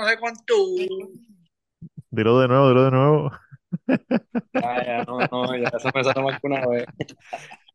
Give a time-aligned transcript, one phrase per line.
[0.00, 0.54] no sé cuánto.
[2.10, 3.30] Dilo de nuevo, dilo de nuevo.
[4.54, 6.86] Ah, ya, no, no, ya eso me salió más que una vez.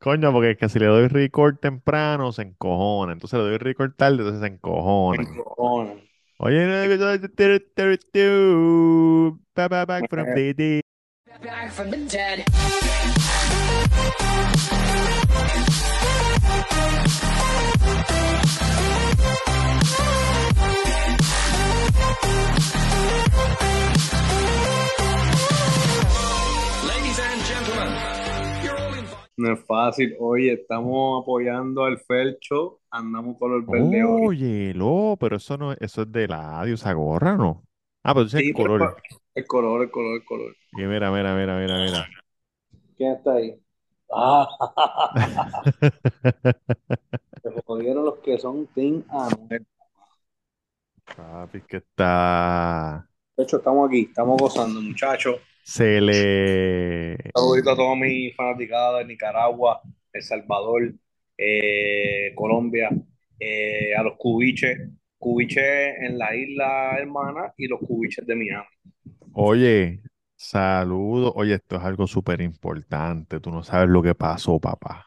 [0.01, 3.13] Coño, porque es que si le doy record temprano, se encojona.
[3.13, 5.25] Entonces le doy record tarde, entonces se Me encojonan.
[5.27, 5.95] encojono.
[6.37, 6.97] Oye, no, yo-
[9.87, 10.81] back from the dead.
[11.41, 12.45] Back from the dead.
[29.37, 30.15] No es fácil.
[30.19, 32.79] Oye, estamos apoyando al Felcho.
[32.89, 34.27] Andamos color verde hoy.
[34.27, 37.63] Oye, lo, pero eso no, eso es de la esa gorra, ¿no?
[38.03, 38.95] Ah, pero ese es Sí, el color.
[39.33, 40.55] el color, el color, el color.
[40.73, 42.07] Y mira, mira, mira, mira, mira.
[42.95, 43.59] ¿Quién está ahí?
[44.09, 44.47] Ah,
[47.43, 49.65] se jodieron los que son Team Anuel.
[51.05, 53.07] Papi, que está.
[53.37, 55.35] De hecho, estamos aquí, estamos gozando, muchachos.
[55.63, 57.17] Se le.
[57.33, 59.81] Saludito a toda mi fanaticada de Nicaragua,
[60.13, 60.93] El Salvador,
[61.37, 62.89] eh, Colombia,
[63.39, 68.67] eh, a los cubiches, cubiches en la isla hermana y los cubiches de Miami.
[69.33, 70.01] Oye,
[70.35, 71.33] saludo.
[71.35, 73.39] Oye, esto es algo súper importante.
[73.39, 75.05] Tú no sabes lo que pasó, papá.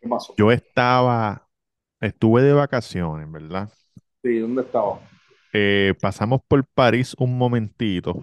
[0.00, 0.34] ¿Qué pasó?
[0.38, 1.48] Yo estaba,
[2.00, 3.68] estuve de vacaciones, ¿verdad?
[4.26, 4.98] Sí, ¿dónde estaba?
[5.52, 8.20] Eh, pasamos por París un momentito,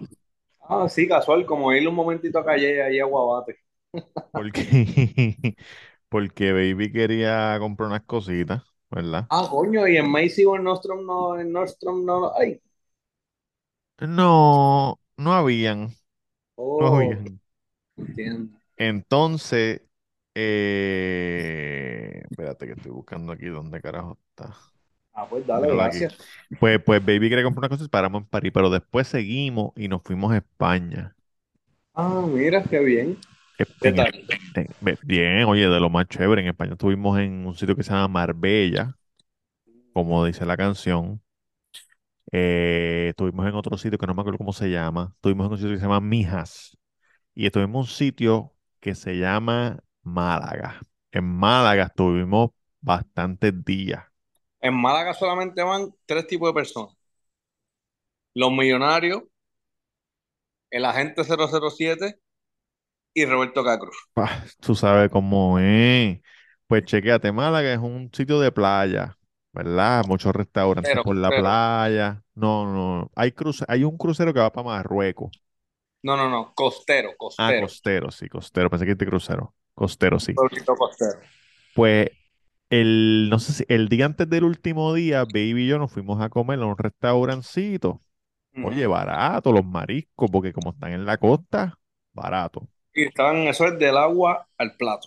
[0.68, 3.58] Ah, sí, casual, como ir un momentito a calle ahí a Guabate.
[4.32, 4.62] porque,
[6.08, 9.28] porque Baby quería comprar unas cositas, ¿verdad?
[9.28, 12.60] Ah, coño, y en Macy's o en Nordstrom no, en Nordstrom no, ay.
[14.00, 15.94] No, no habían,
[16.78, 17.40] no Oh, habían.
[17.96, 18.58] entiendo.
[18.76, 19.82] Entonces,
[20.34, 24.73] eh, espérate que estoy buscando aquí dónde carajo está.
[25.14, 26.16] Ah, pues dale, gracias.
[26.58, 29.88] Pues, pues Baby quería comprar unas cosas y paramos en París, pero después seguimos y
[29.88, 31.16] nos fuimos a España.
[31.94, 33.18] Ah, mira, qué bien.
[33.80, 34.12] ¿Qué En, tal?
[34.54, 36.42] en- bien, oye, de lo más chévere.
[36.42, 38.96] En España estuvimos en un sitio que se llama Marbella,
[39.92, 41.22] como dice la canción.
[42.32, 45.12] Eh, estuvimos en otro sitio que no me acuerdo cómo se llama.
[45.16, 46.76] Estuvimos en un sitio que se llama Mijas.
[47.34, 50.80] Y estuvimos en un sitio que se llama Málaga.
[51.12, 52.50] En Málaga estuvimos
[52.82, 54.04] bastantes días.
[54.64, 56.96] En Málaga solamente van tres tipos de personas.
[58.34, 59.24] Los millonarios,
[60.70, 62.20] el agente 007
[63.14, 63.96] y Roberto Cacruz.
[64.16, 66.20] Ah, tú sabes cómo es.
[66.66, 69.18] Pues chequéate, Málaga es un sitio de playa,
[69.52, 70.04] ¿verdad?
[70.06, 72.22] Muchos restaurantes Pero, por la pero, playa.
[72.34, 73.10] No, no.
[73.16, 75.42] Hay cruce- hay un crucero que va para Marruecos.
[76.02, 78.70] no, no, no, costero, Ah, costero, costero, sí, costero.
[78.70, 79.54] Pensé que este crucero.
[79.74, 80.40] Costero, sí.
[80.76, 81.20] costero.
[81.72, 82.10] Pues
[82.80, 86.20] el, no sé si el día antes del último día, Baby y yo nos fuimos
[86.22, 88.02] a comer a un restaurancito.
[88.60, 91.78] Oye, barato, los mariscos, porque como están en la costa,
[92.14, 92.68] barato.
[92.92, 95.06] Y estaban, eso es del agua al plato.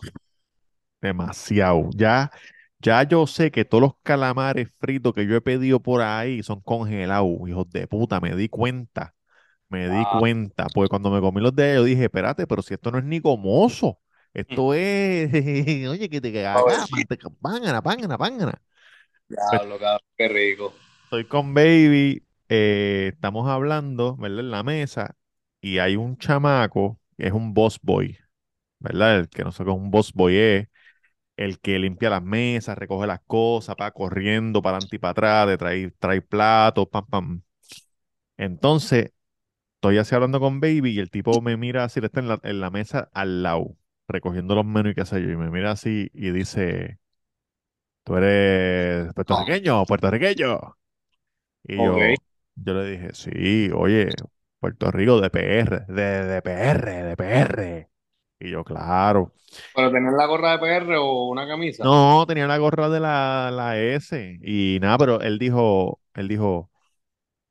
[1.01, 1.89] Demasiado.
[1.95, 2.31] Ya,
[2.79, 6.61] ya yo sé que todos los calamares fritos que yo he pedido por ahí son
[6.61, 9.13] congelados, hijos de puta, me di cuenta.
[9.69, 12.73] Me di Ah, cuenta, porque cuando me comí los de ellos dije, espérate, pero si
[12.75, 13.99] esto no es ni gomoso,
[14.33, 15.31] esto es,
[15.89, 18.61] oye, que te cagas, manteca, pángana, pángana, pángana.
[19.49, 20.73] Pues diablo, cabrón, qué rico.
[21.05, 24.39] estoy con Baby, eh, estamos hablando, ¿verdad?
[24.39, 25.15] En la mesa,
[25.61, 28.17] y hay un chamaco que es un boss boy,
[28.79, 29.19] ¿verdad?
[29.19, 30.69] El que no sé qué es un boss boy es
[31.37, 35.47] el que limpia las mesas, recoge las cosas, va corriendo para adelante y para atrás,
[35.49, 37.43] de traer, trae platos, pam, pam.
[38.37, 39.11] Entonces,
[39.75, 42.61] estoy así hablando con Baby y el tipo me mira así, está en la, en
[42.61, 43.75] la mesa al lado,
[44.07, 46.99] recogiendo los menús y qué sé yo, y me mira así y dice,
[48.03, 49.85] ¿tú eres puertorriqueño?
[49.85, 50.77] ¿Puertorriqueño?
[51.63, 52.15] Y yo,
[52.55, 54.09] yo le dije, sí, oye,
[54.59, 57.89] Puerto Rico de PR, de, de PR, de PR.
[58.39, 59.33] Y yo, claro.
[59.73, 61.83] ¿Pero tener la gorra de PR o una camisa?
[61.83, 66.71] No, tenía la gorra de la, la S y nada, pero él dijo, él dijo,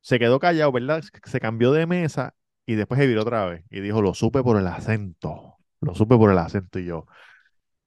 [0.01, 1.03] se quedó callado, ¿verdad?
[1.25, 4.57] Se cambió de mesa y después se viró otra vez y dijo, lo supe por
[4.59, 7.05] el acento, lo supe por el acento y yo,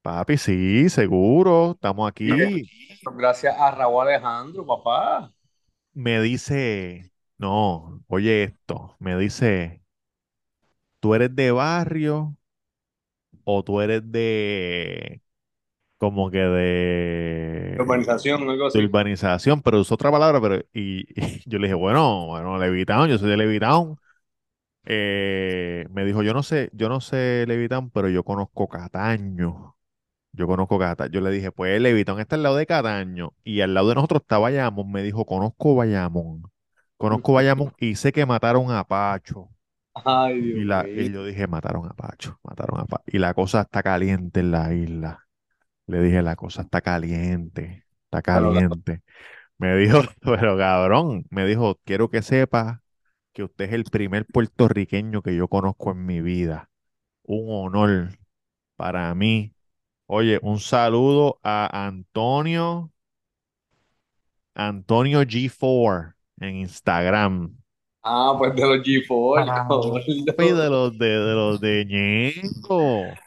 [0.03, 2.29] papi, sí, seguro, estamos aquí.
[3.17, 5.33] Gracias a Raúl Alejandro, papá.
[5.93, 9.83] Me dice, no, oye esto, me dice,
[11.01, 12.37] ¿tú eres de barrio
[13.45, 15.23] o tú eres de,
[15.99, 17.77] como que de...
[17.79, 18.79] Urbanización, algo de así.
[18.79, 23.19] urbanización, pero usó otra palabra, pero y, y yo le dije, bueno, bueno, Levitown, yo
[23.19, 23.99] soy de Levitown.
[24.85, 29.77] Eh, me dijo, yo no sé, yo no sé Levitown, pero yo conozco Cataño.
[30.33, 31.13] Yo conozco Cataño.
[31.13, 34.23] Yo le dije, pues Levitown está al lado de Cataño y al lado de nosotros
[34.23, 34.91] está Bayamón.
[34.93, 36.45] Me dijo, conozco Bayamón.
[36.99, 39.51] conozco Bayamón y sé que mataron a Pacho.
[40.05, 40.95] Ay, Y, Dios la, mío.
[40.95, 43.05] y yo dije, mataron a Pacho, mataron a Pacho.
[43.07, 45.27] Y la cosa está caliente en la isla.
[45.87, 49.03] Le dije, la cosa está caliente, está caliente.
[49.59, 52.83] Me dijo, pero cabrón, me dijo, quiero que sepa
[53.33, 56.71] que usted es el primer puertorriqueño que yo conozco en mi vida.
[57.25, 58.11] Un honor
[58.77, 59.55] para mí.
[60.07, 62.93] Oye, un saludo a Antonio,
[64.55, 67.57] Antonio G4 en Instagram.
[68.03, 69.69] Ah, pues de los G4, Ah,
[70.37, 73.21] de los de, de los de Ñengo.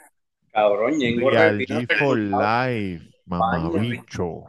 [0.52, 4.06] Cabrón, Ñengo Real Retina G se for escuchaba Life, España, ¿viste?
[4.06, 4.46] mamabicho.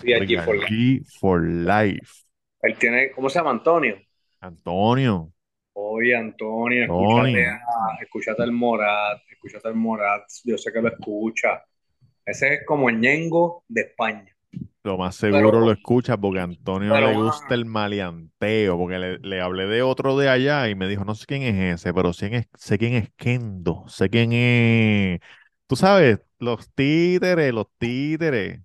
[0.00, 0.68] Sí, a Real G4.
[0.68, 2.24] G for Life.
[2.60, 3.50] Él tiene, ¿cómo se llama?
[3.50, 3.96] Antonio.
[4.40, 5.32] Antonio,
[5.78, 11.62] Oye, Antonio, escúchate, a- escúchate el Morat, escúchate el Morat, yo sé que lo escucha.
[12.24, 14.26] Ese es como el Ñengo de España.
[14.82, 18.98] Lo más Pero- seguro lo escucha porque a Antonio pero, le gusta el maleanteo, porque
[18.98, 21.92] le, le hablé de otro de allá y me dijo, no sé quién es ese,
[21.92, 25.20] pero sé quién es, sé quién es Kendo, sé quién es,
[25.66, 28.60] tú sabes, los títeres, los títeres.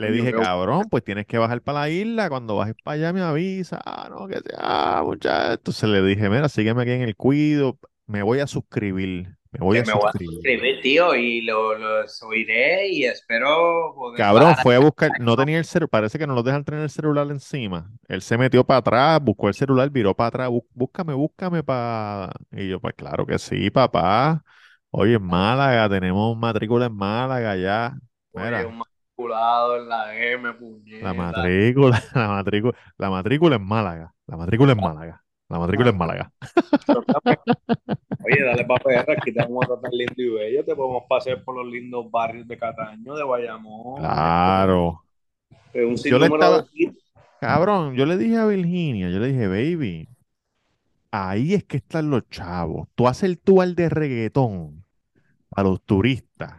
[0.00, 3.20] Le dije, cabrón, pues tienes que bajar para la isla, cuando bajes para allá me
[3.22, 5.52] avisa, ah, no, que sea, muchacho.
[5.54, 9.78] Entonces le dije, mira, sígueme aquí en el cuido, me voy a suscribir, me voy
[9.78, 10.50] a me voy a suscribir.
[10.52, 15.58] suscribir, tío, y lo, los oiré y espero poder Cabrón, fue a buscar, no tenía
[15.58, 17.90] el celular, parece que no lo dejan tener el celular encima.
[18.08, 22.30] Él se metió para atrás, buscó el celular, viró para atrás, "Bú- búscame, búscame para...
[22.52, 24.44] Y yo, pues claro que sí, papá.
[24.90, 27.96] Oye, en Málaga, tenemos matrícula en Málaga ya.
[28.32, 28.76] Oye, Mira, un
[29.20, 31.14] matriculado en la M, la puñeta.
[31.14, 36.32] matrícula, la matrícula, la matrícula en Málaga, la matrícula en Málaga, la matrícula en Málaga.
[38.24, 41.42] Oye, dale pa' perra, aquí te vamos a tratar lindo y bello, te podemos pasear
[41.42, 44.00] por los lindos barrios de Cataño, de Bayamón.
[44.00, 45.02] Claro.
[45.72, 46.94] Es un Yo le estaba- de.
[47.40, 50.08] Cabrón, yo le dije a Virginia, yo le dije, baby,
[51.10, 52.88] ahí es que están los chavos.
[52.94, 54.84] Tú haces el tour de reggaetón
[55.56, 56.52] a los turistas.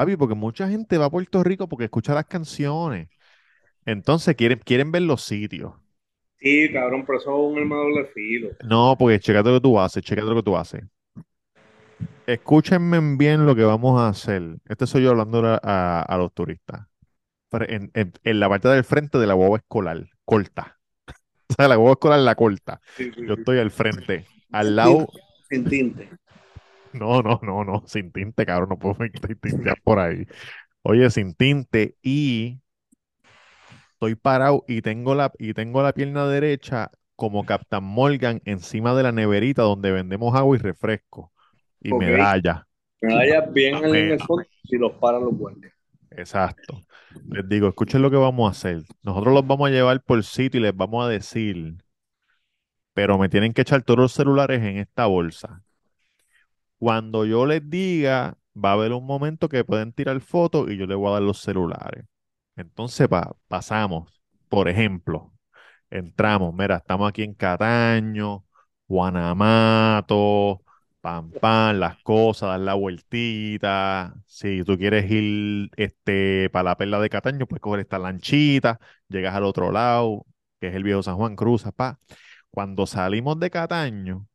[0.00, 3.08] Papi, porque mucha gente va a Puerto Rico porque escucha las canciones.
[3.86, 5.74] Entonces quieren, quieren ver los sitios.
[6.40, 8.50] Sí, cabrón, pero eso es un arma doble filo.
[8.62, 10.82] No, porque chécate lo que tú haces, chécate lo que tú haces.
[12.26, 14.58] Escúchenme bien lo que vamos a hacer.
[14.66, 16.86] Este soy yo hablando a, a- a los turistas.
[17.52, 20.78] En, en- en la parte del frente de la guagua escolar, corta.
[21.50, 22.80] O sea, la guagua escolar la corta.
[22.96, 24.28] Sí, sí, Yo estoy al frente.
[24.52, 25.08] Al lado,
[25.48, 26.08] Sin tinte.
[26.92, 28.96] No, no, no, no, sin tinte, cabrón, no puedo
[29.40, 30.26] tintear por ahí.
[30.82, 32.60] Oye, sin tinte y
[33.94, 39.02] estoy parado y tengo la, y tengo la pierna derecha como Captain Morgan encima de
[39.02, 41.32] la neverita donde vendemos agua y refresco
[41.80, 42.02] y Ok.
[42.08, 42.66] medalla.
[43.02, 45.72] Me vayas bien en el fondo si los paran los guardias.
[46.10, 46.84] Exacto.
[47.30, 48.82] Les digo, escuchen lo que vamos a hacer.
[49.02, 51.76] Nosotros los vamos a llevar por sitio y les vamos a decir,
[52.94, 55.62] pero me tienen que echar todos los celulares en esta bolsa.
[56.80, 60.86] Cuando yo les diga, va a haber un momento que pueden tirar fotos y yo
[60.86, 62.06] les voy a dar los celulares.
[62.56, 65.32] Entonces pa- pasamos, por ejemplo,
[65.90, 68.44] entramos, mira, estamos aquí en Cataño,
[68.88, 70.62] Guanamato,
[71.00, 74.14] pam, pam, las cosas, dar la vueltita.
[74.26, 79.34] Si tú quieres ir este, para la perla de Cataño, puedes coger esta lanchita, llegas
[79.34, 80.26] al otro lado,
[80.60, 81.98] que es el viejo San Juan, cruzas, pa.
[82.50, 84.26] Cuando salimos de Cataño,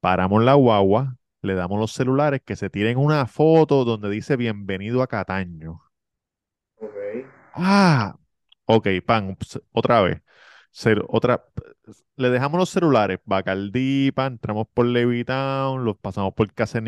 [0.00, 5.02] paramos la guagua, le damos los celulares, que se tiren una foto donde dice bienvenido
[5.02, 5.82] a Cataño.
[6.76, 6.94] Ok.
[7.54, 8.16] Ah,
[8.66, 9.36] ok, pan,
[9.72, 10.22] otra vez.
[11.08, 11.44] Otra,
[12.16, 16.80] le dejamos los celulares, Bacardí, pan, entramos por Levitown, los pasamos por casa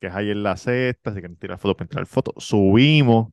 [0.00, 3.32] que es ahí en la cesta, si quieren tirar fotos, para entrar fotos, subimos,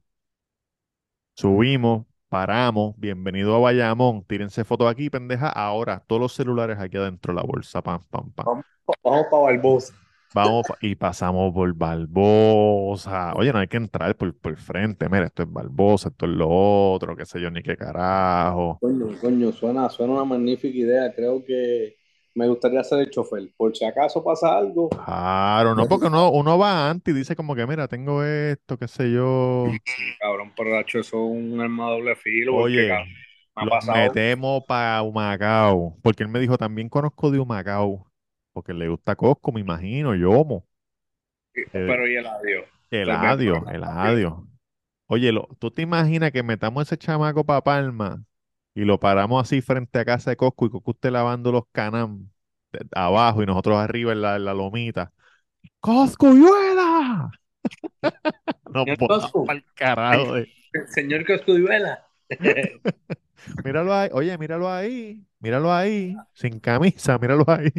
[1.35, 7.33] subimos, paramos, bienvenido a Bayamón, tírense fotos aquí, pendeja, ahora todos los celulares aquí adentro
[7.33, 8.49] de la bolsa, pam, pam, pam.
[9.03, 9.93] Vamos para Barbosa.
[10.33, 13.33] Vamos pa- y pasamos por Barbosa.
[13.35, 15.09] Oye, no hay que entrar por, por frente.
[15.09, 18.81] Mira, esto es Barbosa, esto es lo otro, qué sé yo, ni qué carajo.
[18.81, 21.13] Coño, coño, suena, suena una magnífica idea.
[21.13, 21.96] Creo que
[22.37, 23.49] me gustaría ser el chofer.
[23.57, 24.89] Por si acaso pasa algo.
[24.89, 28.87] Claro, no, porque uno, uno va antes y dice como que, mira, tengo esto, qué
[28.87, 29.65] sé yo.
[30.19, 32.55] Cabrón, pero eso es un arma doble filo.
[32.57, 32.89] Oye,
[33.55, 34.09] me ha pasado.
[34.09, 35.97] metemos para Humacao.
[36.03, 38.05] Porque él me dijo, también conozco de Humacao.
[38.53, 40.63] Porque le gusta Costco, me imagino, Yomo.
[41.71, 42.65] Pero y el adiós.
[42.91, 43.71] Eladio, Tremendo.
[43.71, 44.47] Eladio.
[45.07, 48.23] Oye, lo- ¿tú te imaginas que metamos ese chamaco para Palma
[48.77, 52.29] y lo paramos así frente a casa de Cosco y Cosco esté lavando los canam
[52.93, 55.11] abajo y nosotros arriba en la, en la lomita?
[55.79, 57.31] ¡Coscuyuela!
[59.09, 59.45] Coscu.
[59.47, 60.47] pa'l carajo de-
[60.89, 62.05] Señor Coscuyuela.
[63.65, 67.71] Míralo ahí, oye, míralo ahí, míralo ahí, sin camisa, míralo ahí.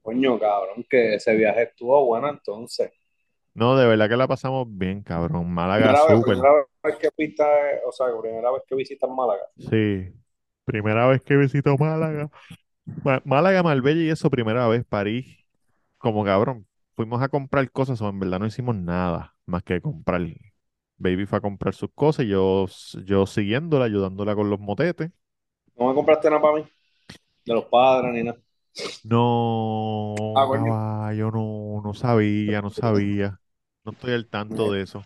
[0.00, 2.90] Coño, cabrón, que ese viaje estuvo bueno entonces.
[3.52, 5.52] No, de verdad que la pasamos bien, cabrón.
[5.52, 6.32] Málaga Primera vez, súper.
[6.34, 7.44] primera vez que fuiste,
[7.86, 9.42] o sea, primera vez que visitas Málaga.
[9.58, 10.14] Sí,
[10.64, 12.30] primera vez que visito Málaga.
[13.24, 14.84] Málaga, Marbella y eso, primera vez.
[14.88, 15.38] París,
[15.98, 16.66] como cabrón.
[16.96, 20.22] Fuimos a comprar cosas o en verdad no hicimos nada más que comprar.
[20.98, 22.66] Baby fue a comprar sus cosas y yo,
[23.06, 25.10] yo siguiéndola, ayudándola con los motetes.
[25.76, 26.64] ¿No me compraste nada para mí?
[27.46, 28.38] De los padres ni nada.
[29.02, 30.64] No, Ah, coño.
[30.64, 33.40] caballo, no, no sabía, no sabía.
[33.84, 35.02] No estoy al tanto de eso.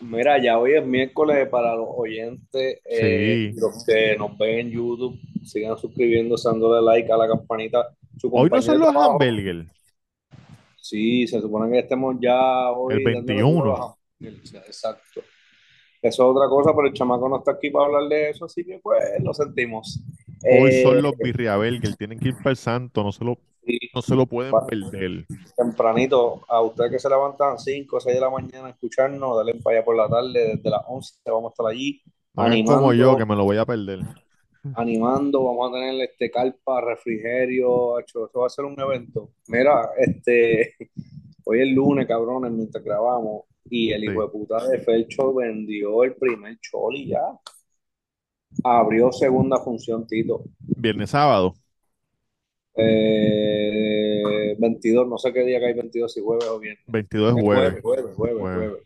[0.00, 3.60] Mira, ya hoy es miércoles para los oyentes, eh, Sí.
[3.60, 7.86] los que nos ven en YouTube, sigan suscribiéndose, dándole like a la campanita.
[8.16, 9.70] Su Hoy no son los hamburgers.
[10.76, 13.52] Sí, se supone que estemos ya hoy El dándole 21.
[13.52, 13.96] duro a-
[14.66, 15.20] Exacto.
[16.02, 18.64] Eso es otra cosa, pero el chamaco no está aquí para hablar de eso, así
[18.64, 20.00] que pues lo sentimos.
[20.42, 21.94] Hoy Eh, son los birria burger.
[21.96, 23.36] Tienen que ir para el santo, no se lo,
[23.70, 25.26] sí, no se lo pueden perder.
[25.56, 29.54] tempranito, a ustedes que se levantan 5 o 6 de la mañana a escucharnos, dale
[29.56, 32.02] para allá por la tarde, desde las 11 vamos a estar allí
[32.34, 34.00] No hagan como yo, animando, que me lo voy a perder.
[34.74, 39.30] animando, vamos a tener este carpa, refrigerio, hecho, eso va a ser un evento.
[39.48, 40.76] Mira, este,
[41.44, 44.06] hoy es lunes, cabrones, mientras grabamos, y el Sí.
[44.08, 47.20] hijo de puta de Felcho vendió el primer choli ya.
[48.64, 50.42] Abrió segunda función, Tito.
[50.58, 51.54] Viernes, sábado.
[52.76, 56.84] Eh, 22, no sé qué día que hay 22, si jueves o viernes.
[56.86, 57.82] 22 es Es jueves.
[57.82, 58.40] jueves, jueves, Jueves.
[58.40, 58.82] jueves.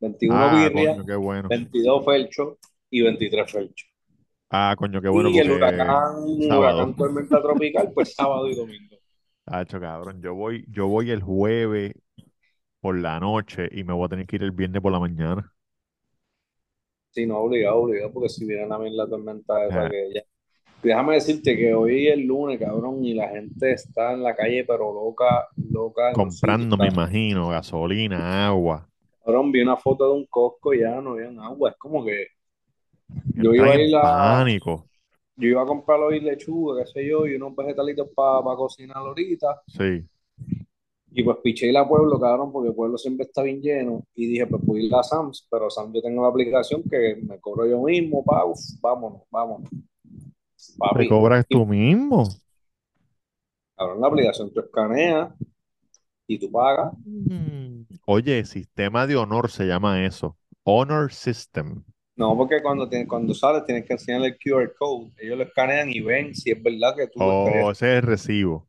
[0.00, 1.48] 21 Ah, birria, coño, qué bueno.
[1.48, 2.58] 22 felcho
[2.90, 3.86] y 23 felcho.
[4.50, 8.96] Ah, coño, qué bueno y el huracán, huracán tormenta tropical, pues sábado y domingo.
[9.44, 10.22] Tacho, cabrón.
[10.22, 11.92] Yo voy, yo voy el jueves
[12.80, 15.50] por la noche y me voy a tener que ir el viernes por la mañana.
[17.10, 19.90] Sí, no, obligado, obligado, porque si viene también la tormenta esa Ajá.
[19.90, 20.22] que ya.
[20.84, 24.92] Déjame decirte que hoy es lunes, cabrón, y la gente está en la calle, pero
[24.92, 26.12] loca, loca.
[26.12, 28.86] Comprando, me imagino, gasolina, agua.
[29.24, 31.70] Cabrón, vi una foto de un Costco y ya no había agua.
[31.70, 32.26] Es como que
[33.34, 34.84] yo iba a ir a, pánico.
[35.36, 39.62] yo iba a comprar hoy lechuga, qué sé yo, y unos vegetalitos para cocinar ahorita.
[39.66, 40.04] Sí.
[41.12, 44.02] Y pues piché ir a Pueblo, cabrón, porque Pueblo siempre está bien lleno.
[44.14, 47.16] Y dije, pues voy a ir a Sam's, pero Sam's yo tengo la aplicación que
[47.26, 49.70] me cobro yo mismo, pa, uf, vámonos, vámonos.
[50.92, 52.28] Te Papi, cobras tú mismo.
[53.76, 55.32] cabrón, la aplicación tú escaneas
[56.26, 56.92] y tú pagas.
[57.04, 57.84] Mm.
[58.06, 60.36] Oye, sistema de honor se llama eso.
[60.64, 61.84] Honor System.
[62.16, 65.12] No, porque cuando, tienes, cuando sales tienes que enseñarle el QR code.
[65.18, 68.02] Ellos lo escanean y ven si es verdad que tú Oh, querías ese es el
[68.02, 68.68] recibo.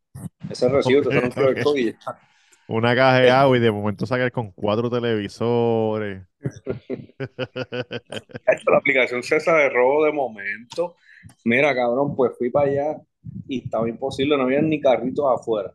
[0.50, 1.98] ese recibo, Ok, te un QR code y ya.
[2.68, 6.24] Una caja de agua y de momento sacar con cuatro televisores.
[8.68, 10.96] La aplicación César de robo de momento.
[11.44, 13.02] Mira, cabrón, pues fui para allá
[13.48, 15.74] y estaba imposible, no había ni carritos afuera.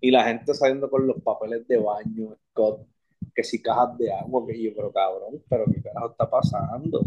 [0.00, 2.86] Y la gente saliendo con los papeles de baño, Scott,
[3.34, 7.04] que si cajas de agua, que yo, pero cabrón, pero qué carajo está pasando.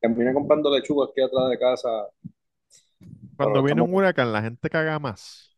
[0.00, 2.08] Terminé comprando lechuga aquí atrás de casa,
[3.36, 5.56] Cuando viene un huracán, la gente caga más.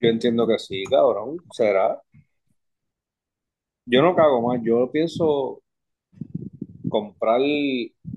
[0.00, 2.00] yo entiendo que sí, cabrón, será.
[3.86, 5.62] Yo no cago más, yo pienso
[6.88, 7.40] comprar,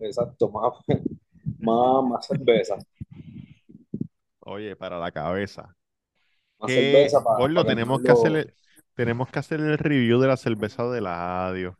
[0.02, 0.74] exacto, más,
[1.70, 2.78] más, más cerveza,
[4.42, 5.76] Oye, para la cabeza.
[6.60, 8.56] más cerveza para, Gordo, para tenemos que hacer el,
[8.96, 11.80] tenemos que hacer el review de la cerveza de Ladio.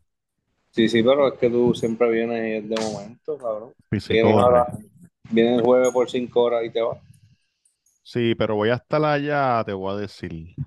[0.72, 3.74] Sí, sí, pero es que tú siempre vienes de momento, cabrón.
[3.90, 4.68] Pise Vienes ahora,
[5.32, 6.98] vienes el jueves por cinco horas y te vas.
[8.04, 10.60] Sí, pero voy a estar allá, te voy a decir.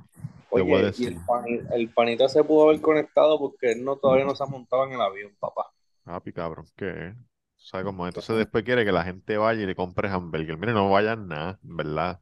[0.53, 1.09] Te voy a Oye, y decir.
[1.09, 4.47] el, pani- el panita se pudo haber conectado porque él no, todavía no se ha
[4.47, 5.73] montado en el avión, papá.
[6.05, 7.15] Papi, cabrón, ¿qué?
[7.63, 8.07] ¿Sabes cómo?
[8.07, 10.59] Entonces después quiere que la gente vaya y le compre hamburger.
[10.59, 12.21] Mire, no vayan nada, ¿verdad?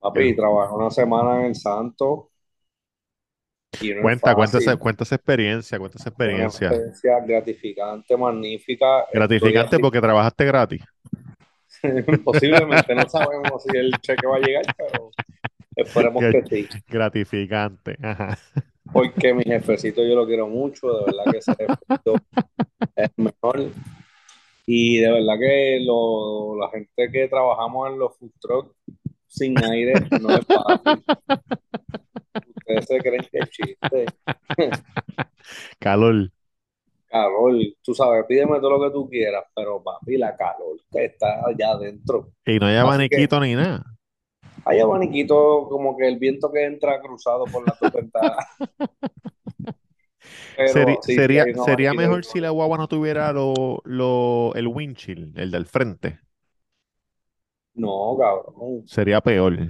[0.00, 2.30] Papi, El- trabajó una semana en el Santo
[3.78, 6.80] y no es Cuenta, cuenta esa, cuenta esa experiencia, cuenta esa Fue una experiencia.
[6.84, 9.06] experiencia gratificante, magnífica.
[9.12, 10.82] Gratificante porque trabajaste gratis.
[12.24, 15.14] Posiblemente no sabemos si el cheque va a llegar, pero
[15.76, 16.74] esperemos que sí.
[16.88, 17.96] Gratificante.
[18.02, 18.38] Ajá.
[18.92, 22.14] Porque mi jefecito yo lo quiero mucho, de verdad que ese jefecito
[22.96, 23.70] es mejor.
[24.66, 28.74] Y de verdad que lo- la gente que trabajamos en los food trucks
[29.28, 31.04] sin aire no es fácil.
[32.56, 34.06] Ustedes se creen que es chiste.
[35.78, 36.30] Calor.
[37.08, 41.46] Calor, tú sabes, pídeme todo lo que tú quieras, pero papi, la calor que está
[41.46, 42.30] allá adentro.
[42.44, 43.84] Y no hay que abaniquito ni nada.
[44.66, 48.36] Hay abaniquito como que el viento que entra cruzado por la ventana.
[50.64, 55.50] Sí, sería, sería abaniquito mejor si la guagua no tuviera lo, lo- el windshield, el
[55.50, 56.20] del frente.
[57.74, 58.82] No, cabrón.
[58.86, 59.68] Sería peor.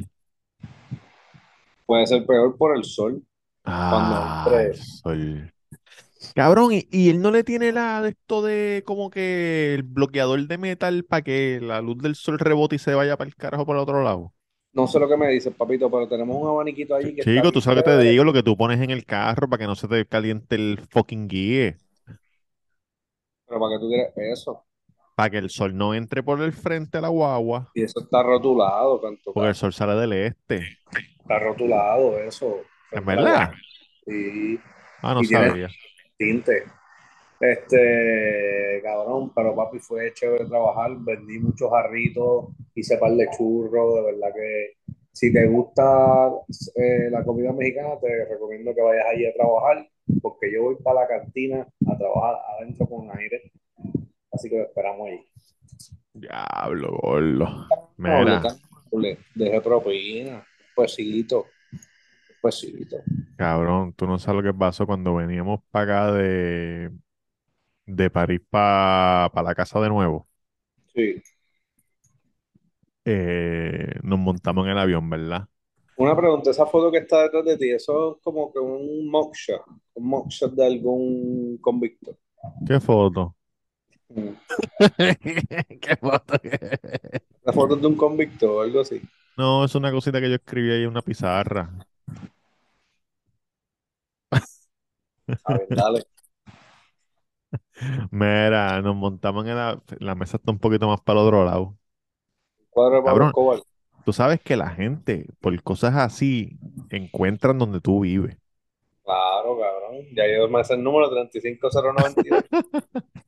[1.84, 3.22] Puede ser peor por el sol.
[3.64, 5.52] Ah, entre- el sol.
[6.34, 10.46] Cabrón, y, y él no le tiene la de esto de como que el bloqueador
[10.48, 13.66] de metal para que la luz del sol rebote y se vaya para el carajo
[13.66, 14.34] por el otro lado.
[14.76, 17.60] No sé lo que me dices, papito, pero tenemos un abaniquito allí que Chico, tú
[17.60, 19.74] sabes lo que te digo, lo que tú pones en el carro para que no
[19.74, 21.76] se te caliente el fucking guía,
[23.46, 24.64] Pero para que tú quieres eso.
[25.14, 28.22] para que el sol no entre por el frente a la guagua, Y eso está
[28.22, 29.32] rotulado, canto.
[29.32, 30.78] porque el sol sale del este.
[31.20, 32.60] Está rotulado eso.
[32.92, 33.52] ¿En verdad?
[34.04, 34.60] Sí,
[35.02, 35.68] Ah, no Y sabía.
[36.18, 36.64] tinte.
[37.38, 40.96] Este, cabrón, pero papi fue chévere trabajar.
[40.98, 43.96] Vendí muchos jarritos, hice par de churros.
[43.96, 44.76] De verdad que
[45.12, 46.30] si te gusta
[46.74, 49.88] eh, la comida mexicana, te recomiendo que vayas allí a trabajar,
[50.22, 53.52] porque yo voy para la cantina a trabajar adentro con aire.
[54.32, 55.24] Así que lo esperamos allí.
[56.12, 57.66] Diablo, gordo.
[57.98, 58.42] Mira,
[59.34, 61.46] dejé propina, pesito,
[62.42, 62.96] pesito.
[63.36, 66.90] cabrón, tú no sabes lo que pasó cuando veníamos para acá de,
[67.86, 70.26] de París para la casa de nuevo.
[70.94, 71.22] Sí.
[73.04, 75.48] Eh, nos montamos en el avión, ¿verdad?
[75.96, 79.62] Una pregunta, esa foto que está detrás de ti, eso es como que un mugshot,
[79.94, 82.18] un mugshot de algún convicto.
[82.66, 83.34] ¿Qué foto?
[84.08, 84.30] Mm.
[85.80, 86.34] ¿Qué foto?
[87.44, 89.00] La foto es de un convicto o algo así.
[89.36, 91.70] No, es una cosita que yo escribí ahí en una pizarra.
[95.44, 96.06] A ver, dale.
[98.10, 101.76] Mira, nos montamos en la, la mesa está un poquito más para el otro lado.
[102.70, 103.28] Cuadro Cabrón.
[103.28, 103.60] Escobar.
[104.04, 106.58] Tú sabes que la gente, por cosas así,
[106.90, 108.36] encuentran donde tú vives.
[109.04, 110.04] Claro, cabrón.
[110.16, 112.44] Ya yo me sé el número 35092.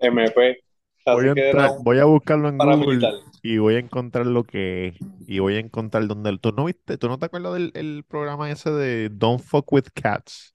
[0.00, 0.58] MP.
[1.06, 2.58] Voy a, entrar- voy a buscarlo en.
[2.58, 3.08] Google
[3.42, 4.96] y voy a encontrar lo que es.
[5.26, 6.36] Y voy a encontrar dónde.
[6.38, 6.98] ¿Tú no viste?
[6.98, 10.54] ¿Tú no te acuerdas del el programa ese de Don't Fuck with Cats?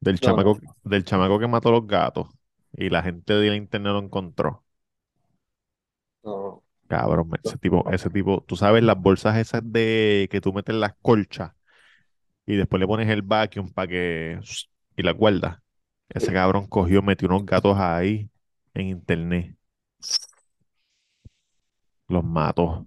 [0.00, 2.28] Del No, chamaco, del chamaco que mató a los gatos.
[2.72, 4.64] Y la gente de la internet lo encontró.
[6.22, 10.74] No, Cabrón, ese tipo, ese tipo, tú sabes las bolsas esas de que tú metes
[10.74, 11.52] las colchas
[12.46, 14.38] y después le pones el vacuum para que
[14.96, 15.58] y la guardas.
[16.08, 18.30] Ese cabrón cogió, metió unos gatos ahí
[18.74, 19.56] en internet.
[22.08, 22.86] Los mató.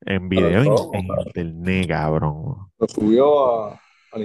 [0.00, 2.70] En video en, ¿cómo, en internet, cabrón.
[2.78, 3.80] lo subió a,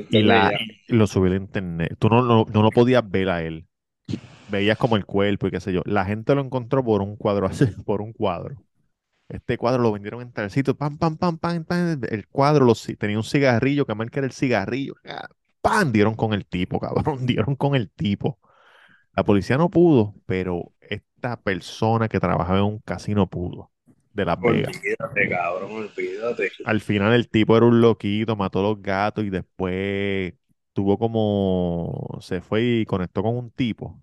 [0.10, 0.52] Y la,
[0.88, 1.96] y lo subió a internet.
[2.00, 3.68] Tú no, no, no lo podías ver a él.
[4.50, 5.82] Veías como el cuerpo y qué sé yo.
[5.86, 8.56] La gente lo encontró por un cuadro así, por un cuadro.
[9.30, 12.02] Este cuadro lo vendieron en tal sitio, pam, pam, pam, pam, pam.
[12.10, 14.96] El cuadro lo, tenía un cigarrillo, que marca era el cigarrillo.
[15.62, 15.92] ¡Pam!
[15.92, 17.26] Dieron con el tipo, cabrón.
[17.26, 18.40] Dieron con el tipo.
[19.16, 23.71] La policía no pudo, pero esta persona que trabajaba en un casino pudo.
[24.14, 24.78] De Las Vegas.
[24.78, 26.52] Olvídate, cabrón, olvídate.
[26.66, 30.34] Al final el tipo era un loquito, mató a los gatos y después
[30.74, 32.18] tuvo como...
[32.22, 34.02] Se fue y conectó con un tipo.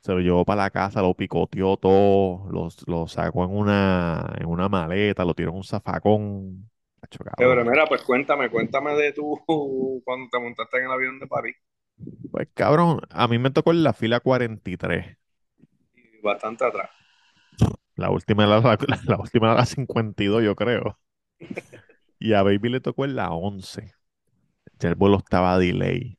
[0.00, 4.46] Se lo llevó para la casa, lo picoteó todo, lo, lo sacó en una, en
[4.46, 6.70] una maleta, lo tiró en un zafacón.
[7.36, 9.40] Pero mira, pues cuéntame, cuéntame de tú
[10.04, 11.56] cuando te montaste en el avión de París.
[12.30, 15.16] Pues cabrón, a mí me tocó en la fila 43.
[15.94, 16.90] Y bastante atrás.
[17.96, 20.98] La última era la, la última la 52, yo creo.
[22.18, 23.92] Y a Baby le tocó en la 11.
[24.80, 26.18] Ya el vuelo estaba delay.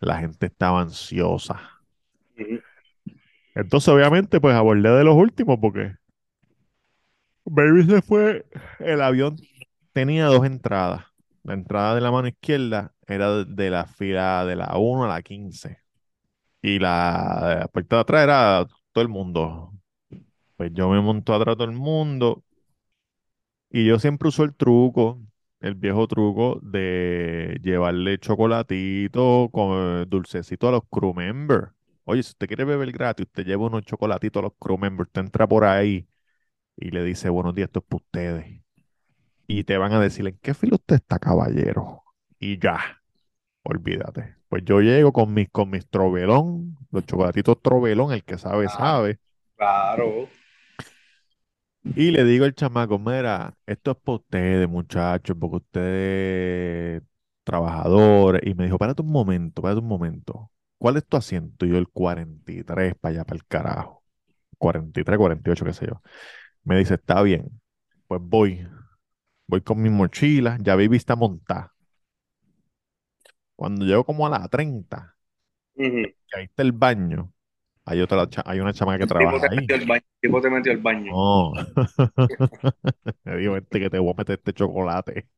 [0.00, 1.60] La gente estaba ansiosa.
[3.54, 5.96] Entonces, obviamente, pues abordé de los últimos porque
[7.44, 8.46] Baby se fue.
[8.78, 9.36] El avión
[9.92, 11.04] tenía dos entradas.
[11.42, 15.08] La entrada de la mano izquierda era de, de la fila de la 1 a
[15.08, 15.78] la 15.
[16.62, 19.72] Y la, la puerta de atrás era todo el mundo.
[20.58, 22.44] Pues yo me monto atrás todo el mundo.
[23.70, 25.20] Y yo siempre uso el truco,
[25.60, 31.68] el viejo truco de llevarle chocolatito con dulcecito a los crew members.
[32.04, 35.08] Oye, si usted quiere beber gratis, usted lleva unos chocolatitos a los crew members.
[35.08, 36.08] Usted entra por ahí
[36.76, 38.62] y le dice, buenos días, esto es para ustedes.
[39.46, 42.02] Y te van a decir, ¿en qué fila usted está, caballero?
[42.38, 42.78] Y ya,
[43.64, 44.36] olvídate.
[44.48, 48.70] Pues yo llego con mis, con mis trobelón, los chocolatitos trobelón, el que sabe, Ah.
[48.70, 49.18] sabe.
[49.56, 50.28] Claro.
[51.94, 57.02] Y le digo al chamaco, mira, esto es para ustedes, muchachos, porque ustedes
[57.44, 58.42] trabajadores.
[58.44, 60.50] Y me dijo, espérate un momento, espérate un momento.
[60.78, 61.66] ¿Cuál es tu asiento?
[61.66, 64.04] Y yo el 43 para allá, para el carajo.
[64.58, 66.02] 43, 48, qué sé yo.
[66.64, 67.60] Me dice, está bien.
[68.08, 68.66] Pues voy.
[69.48, 70.58] Voy con mi mochila.
[70.62, 71.74] Ya Baby está montada.
[73.56, 75.14] Cuando llego como a la 30,
[75.76, 76.12] Ujú.
[76.28, 77.32] que ahí está el baño,
[77.88, 79.68] hay otra, hay una chamaca que El trabaja ahí.
[79.68, 80.02] metió al baño.
[80.02, 81.12] El tipo te metió al baño.
[81.12, 81.52] No.
[83.24, 85.28] Me dijo, vente que te voy a meter este chocolate.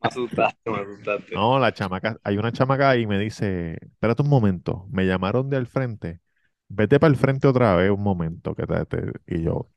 [0.00, 1.34] Me asustaste, me asustaste.
[1.34, 5.50] No, la chamaca, hay una chamaca ahí y me dice, espérate un momento, me llamaron
[5.50, 6.20] de al frente,
[6.68, 9.12] vete para el frente otra vez un momento, que te, te-".
[9.26, 9.70] y yo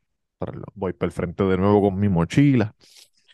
[0.76, 2.76] voy para el frente de nuevo con mi mochila,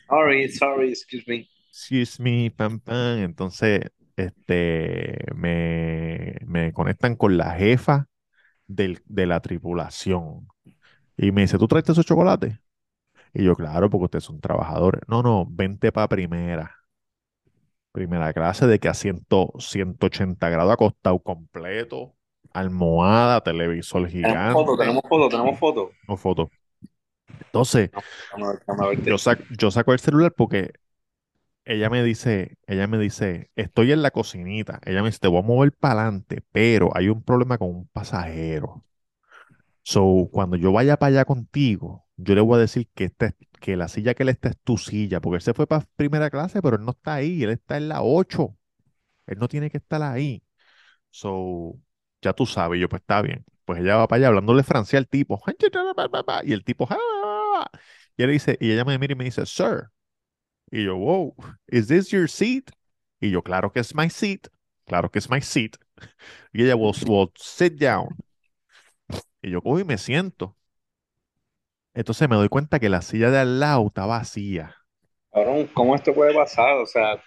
[0.09, 1.47] Sorry, sorry, excuse me.
[1.71, 3.81] excuse me, pam, pam, entonces,
[4.15, 8.07] este, me, me conectan con la jefa
[8.67, 10.47] del- de la tripulación
[11.17, 12.59] y me dice, ¿tú traes esos chocolates?
[13.33, 15.01] Y yo, claro, porque ustedes son trabajadores.
[15.07, 16.75] No, no, vente para primera.
[17.91, 19.25] Primera clase de que a 100,
[19.59, 22.13] 180 grados acostado completo,
[22.53, 25.91] almohada, televisor Tenemos foto, gigante, tenemos foto, tenemos foto.
[26.07, 26.51] no foto.
[27.39, 27.91] Entonces,
[29.05, 30.73] yo, sac- yo saco el celular porque
[31.65, 34.79] ella me dice, ella me dice, estoy en la cocinita.
[34.85, 37.87] Ella me dice, te voy a mover para adelante, pero hay un problema con un
[37.87, 38.85] pasajero.
[39.83, 43.35] So, cuando yo vaya para allá contigo, yo le voy a decir que, esta es-
[43.59, 46.29] que la silla que él está es tu silla, porque él se fue para primera
[46.29, 48.57] clase, pero él no está ahí, él está en la 8.
[49.27, 50.43] Él no tiene que estar ahí.
[51.11, 51.75] So,
[52.21, 53.45] ya tú sabes, yo pues está bien.
[53.65, 55.41] Pues ella va para allá hablándole francés al tipo.
[56.45, 56.87] Y el tipo,
[58.59, 59.89] y ella me mira y me dice, Sir.
[60.71, 61.35] Y yo, wow,
[61.71, 62.71] is this your seat?
[63.21, 64.47] Y yo, claro que es my seat.
[64.85, 65.77] Claro que es my seat.
[66.53, 68.17] Y ella, well, s- well, sit down.
[69.41, 70.57] Y yo cojo y me siento.
[71.95, 74.75] Entonces me doy cuenta que la silla de al lado está vacía.
[75.31, 76.77] Cabrón, ¿cómo esto puede pasar?
[76.77, 77.21] O sea,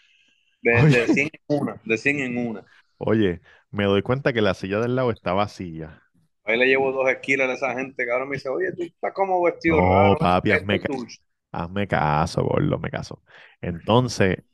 [0.62, 2.66] de, de 100 en una, de 100 en una.
[2.98, 6.03] Oye, me doy cuenta que la silla del lado está vacía.
[6.44, 9.42] Ahí le llevo dos esquilas a esa gente, cabrón, me dice, oye, tú estás como
[9.42, 10.18] vestido No, raro.
[10.18, 10.88] papi, es ca-.
[11.53, 13.23] hazme caso, gordo, me caso.
[13.61, 14.45] Entonces,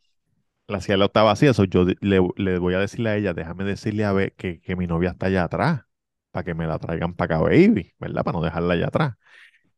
[0.69, 1.55] la lado está vacía.
[1.55, 4.77] so yo le, le voy a decirle a ella, déjame decirle a ver que, que
[4.77, 5.83] mi novia está allá atrás,
[6.31, 8.25] para que me la traigan para acá, baby, ¿verdad?
[8.25, 9.15] Para no dejarla allá atrás.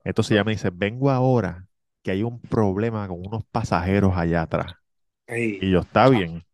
[0.04, 1.68] Entonces ella me dice, vengo ahora,
[2.02, 4.74] que hay un problema con unos pasajeros allá atrás.
[5.28, 6.44] Ey, Y yo, está bien.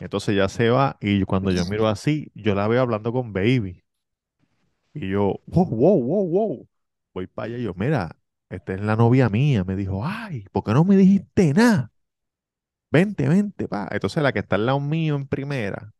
[0.00, 3.84] Entonces ya se va y cuando yo miro así, yo la veo hablando con Baby.
[4.94, 6.68] Y yo, wow, wow, wow, wow.
[7.14, 8.16] Voy para allá y yo, mira,
[8.50, 9.64] esta es la novia mía.
[9.64, 11.92] Me dijo, ay, ¿por qué no me dijiste nada?
[12.90, 13.88] Vente, vente, pa.
[13.90, 15.92] Entonces la que está al lado mío en primera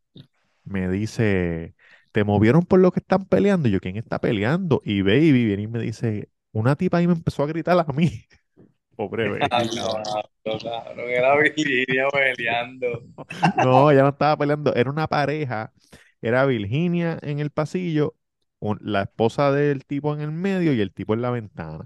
[0.64, 1.74] me dice,
[2.12, 3.68] ¿te movieron por lo que están peleando?
[3.68, 4.82] Y yo, ¿quién está peleando?
[4.84, 8.26] Y Baby viene y me dice, una tipa ahí me empezó a gritar a mí.
[8.96, 9.50] Pobre Baby.
[9.50, 10.04] cabrón,
[10.44, 13.02] cabrón, era Virginia peleando.
[13.54, 15.72] No, ella no estaba peleando, era una pareja,
[16.20, 18.14] era Virginia en el pasillo,
[18.58, 21.84] un- la esposa del tipo en el medio y el tipo en la ventana.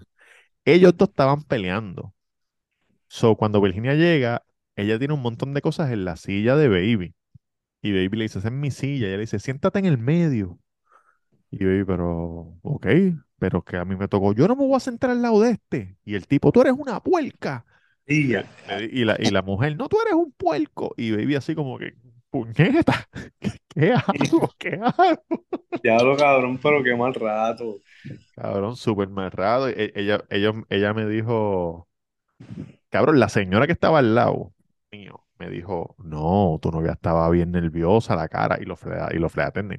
[0.64, 2.14] Ellos dos estaban peleando.
[3.08, 4.44] So, cuando Virginia llega,
[4.76, 7.14] ella tiene un montón de cosas en la silla de Baby.
[7.82, 9.06] Y Baby le dice, esa es mi silla.
[9.06, 10.58] Y ella le dice, siéntate en el medio.
[11.50, 12.86] Y Baby, pero, ok,
[13.38, 15.52] pero que a mí me tocó, yo no me voy a sentar al lado de
[15.52, 15.96] este.
[16.04, 17.64] Y el tipo, tú eres una puerca.
[18.92, 20.94] Y la, y la mujer, no, tú eres un puerco.
[20.96, 21.94] Y Baby así como que,
[22.30, 23.08] puñeta,
[23.40, 24.54] ¿qué, qué hago?
[24.58, 25.24] ¿Qué hago?
[25.82, 27.82] Ya lo cabrón, pero qué mal rato.
[28.34, 29.68] Cabrón, súper marrado.
[29.68, 31.88] E- Ella, ella, ella me dijo,
[32.90, 34.54] cabrón, la señora que estaba al lado
[34.92, 39.08] mío me dijo, no, tu novia estaba bien nerviosa, la cara, y lo fue, a-
[39.14, 39.28] y lo.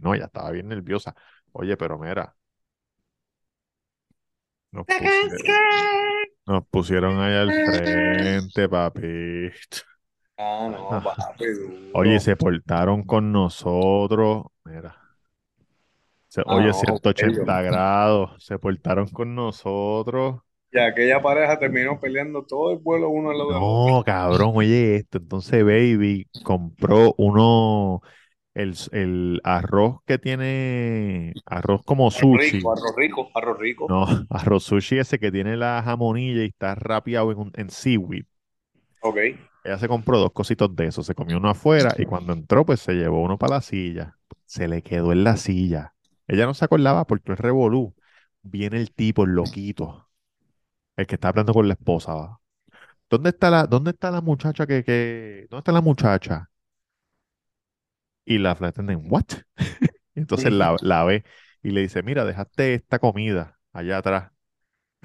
[0.02, 1.16] No, ella estaba bien nerviosa.
[1.54, 2.36] Oye, pero mira,
[4.72, 5.60] nos pusieron,
[6.46, 9.52] nos pusieron ahí al frente, papi.
[10.42, 11.46] Ah, no, papi.
[11.94, 14.46] Oye, se portaron con nosotros.
[14.66, 14.96] Mira.
[16.30, 18.44] Se- Ah, oye, no, 180 grados.
[18.44, 20.42] Se portaron con nosotros.
[20.72, 23.96] Y aquella pareja terminó peleando todo el vuelo uno al lado del otro.
[23.98, 25.18] No, cabrón, oye esto.
[25.18, 28.02] Entonces, Baby compró uno,
[28.54, 32.58] el, el arroz que tiene, arroz como Arroz sushi.
[32.58, 33.88] rico, arroz rico, arroz rico.
[33.90, 38.24] No, arroz sushi ese que tiene la jamonilla y está rapeado en, un- en seaweed.
[39.02, 39.18] Ok.
[39.64, 42.80] Ella se compró dos cositos de eso, se comió uno afuera y cuando entró, pues
[42.80, 44.18] se llevó uno para la silla.
[44.46, 45.94] Se le quedó en la silla.
[46.28, 47.96] Ella no se acordaba porque es revolú.
[48.42, 50.10] Viene el tipo, el loquito,
[50.98, 52.14] el que está hablando con la esposa.
[52.16, 52.42] ¿va?
[53.10, 56.50] ¿Dónde está la, dónde está la muchacha que, que, dónde está la muchacha?
[58.26, 59.26] Y la attendant, ¿what?
[60.16, 61.24] Entonces la, la ve
[61.64, 64.32] y le dice, mira, dejaste esta comida allá atrás.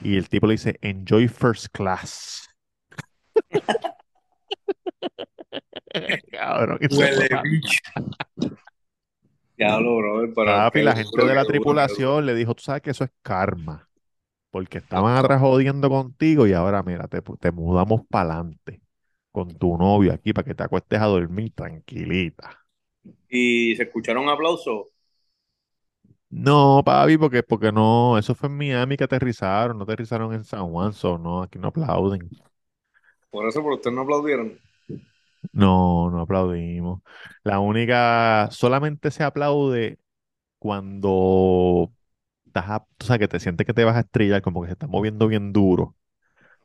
[0.02, 2.48] Y el tipo le dice, enjoy first class.
[6.32, 7.80] Cabrón, Huele bicho.
[9.58, 13.04] Ya lo, brother, Papi, la gente de la tripulación le dijo, tú sabes que eso
[13.04, 13.88] es karma,
[14.50, 18.82] porque estaban atrás jodiendo contigo y ahora mira, te, te mudamos para adelante
[19.32, 22.50] con tu novio aquí para que te acuestes a dormir tranquilita.
[23.30, 24.88] Y se escucharon aplausos.
[26.28, 30.70] No, papi, porque, porque no, eso fue en Miami que aterrizaron, no aterrizaron en San
[30.70, 32.28] Juan, so, no, aquí no aplauden.
[33.30, 34.58] Por eso, por ustedes no aplaudieron.
[35.52, 37.02] No, no aplaudimos.
[37.44, 39.98] La única, solamente se aplaude
[40.58, 41.92] cuando
[42.46, 44.74] estás, a- o sea, que te sientes que te vas a estrellar, como que se
[44.74, 45.96] está moviendo bien duro.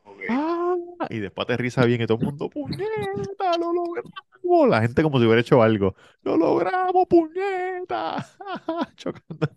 [0.04, 0.20] Ok.
[0.28, 0.76] ¡Ah!
[1.10, 3.58] Y después aterriza bien y todo el mundo, ¡puñeta!
[3.58, 4.68] ¡Lo logramos!
[4.68, 5.94] La gente como si hubiera hecho algo.
[6.22, 8.26] ¡Lo logramos, puñeta!
[8.96, 9.48] Chocando.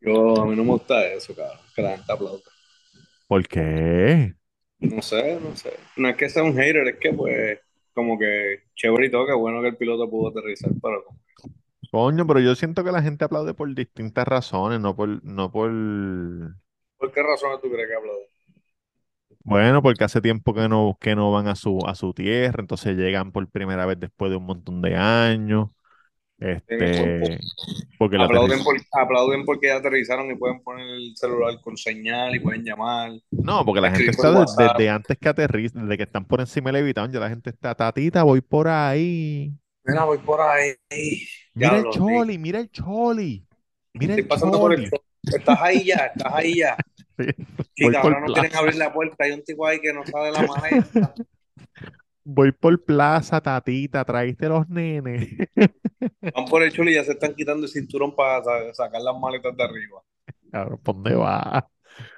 [0.00, 1.58] Yo, a mí no me gusta eso, cabrón.
[1.74, 2.40] Que la gente aplauda.
[3.26, 4.34] ¿Por qué?
[4.80, 5.72] No sé, no sé.
[5.96, 7.58] No es que sea un hater, es que pues,
[7.92, 11.18] como que chévere y todo, que bueno que el piloto pudo aterrizar, pero como-
[11.90, 15.70] Coño, pero yo siento que la gente aplaude por distintas razones, no por, no por,
[16.98, 18.28] ¿por qué razones tú crees que aplaude?
[19.44, 22.96] bueno, porque hace tiempo que no, que no van a su, a su tierra, entonces
[22.96, 25.68] llegan por primera vez después de un montón de años.
[26.46, 27.38] Este,
[27.98, 31.76] porque la Aplauden, aterriz- por, aplauden porque ya aterrizaron y pueden poner el celular con
[31.76, 33.12] señal y pueden llamar.
[33.30, 34.30] No, porque la gente está
[34.76, 37.74] desde antes que aterriza, desde que están por encima del levitón, ya la gente está,
[37.74, 39.52] tatita, voy por ahí.
[39.84, 40.74] Mira, voy por ahí.
[41.54, 43.46] Mira el choli, mira el choli.
[43.94, 45.02] Mira Estoy el pasando por el choli.
[45.22, 46.76] Estás ahí ya, estás ahí ya.
[47.16, 48.58] Sí, Chica, ahora no quieren plaza.
[48.58, 49.24] abrir la puerta.
[49.24, 51.14] Hay un tipo ahí que no sabe la maleta.
[52.24, 55.28] Voy por plaza, tatita, traíste los nenes.
[56.34, 59.16] Van por el chulo y ya se están quitando el cinturón para sa- sacar las
[59.18, 60.02] maletas de arriba.
[60.50, 61.68] Cabrón, ¿por dónde va?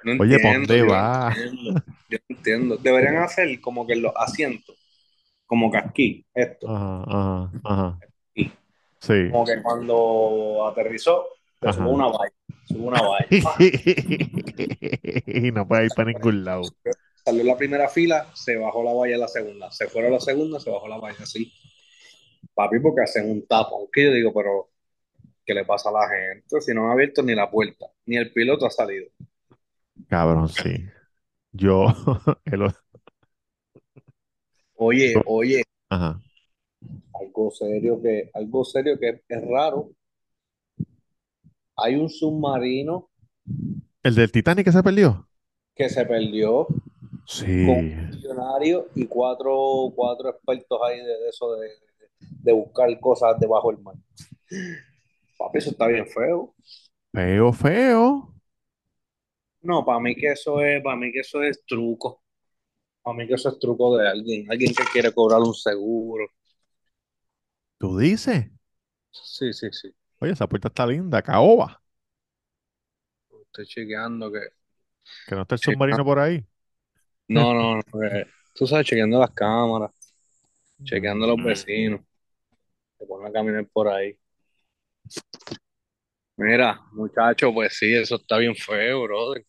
[0.03, 1.33] No Oye, ¿pa' entiendo, dónde yo no va?
[1.35, 1.83] entiendo.
[2.09, 2.77] Yo no entiendo.
[2.77, 4.75] Deberían hacer como que los asientos,
[5.45, 6.67] como que aquí, esto.
[6.69, 7.99] Ajá, ajá, ajá.
[8.31, 8.51] aquí.
[8.99, 9.29] Sí.
[9.31, 11.27] Como que cuando aterrizó,
[11.59, 12.33] te subo una valla.
[12.65, 13.27] Subo una valla.
[15.27, 16.63] Y no puede ir para ningún lado.
[17.23, 19.71] Salió la primera fila, se bajó la valla en la segunda.
[19.71, 21.51] Se fueron a la segunda, se bajó la valla así.
[22.57, 23.87] Papi, porque hacen un tapón.
[23.93, 24.69] Que yo digo, pero
[25.45, 26.61] ¿qué le pasa a la gente?
[26.61, 29.07] Si no han abierto ni la puerta, ni el piloto ha salido.
[30.09, 30.85] Cabrón, sí.
[31.53, 31.87] Yo,
[32.45, 32.73] el-
[34.75, 36.21] Oye, oye, ajá.
[37.19, 39.89] algo serio que, algo serio que es raro.
[41.77, 43.09] Hay un submarino
[44.03, 45.27] ¿El del Titanic que se perdió?
[45.75, 46.67] que se perdió
[47.61, 47.77] con Sí.
[47.77, 51.69] un funcionario y cuatro, cuatro expertos ahí de, de eso de,
[52.29, 53.95] de buscar cosas debajo del mar.
[55.37, 56.53] Papi, eso está bien feo.
[57.13, 58.33] Feo, feo.
[59.61, 62.23] No, para mí que eso es, para mí que eso es truco.
[63.03, 66.27] Para mí que eso es truco de alguien, alguien que quiere cobrar un seguro.
[67.79, 68.51] ¿Tú dices?
[69.11, 69.93] Sí, sí, sí.
[70.19, 71.81] Oye, esa puerta está linda, caoba.
[73.41, 74.41] Estoy chequeando que.
[75.25, 76.45] Que no está el submarino por ahí.
[77.27, 77.83] No, no, no.
[77.83, 79.91] que- Tú sabes, chequeando las cámaras,
[80.83, 82.01] chequeando a los vecinos.
[82.97, 84.17] Se ponen a caminar por ahí.
[86.37, 89.45] Mira, muchacho, pues sí, eso está bien feo, brother.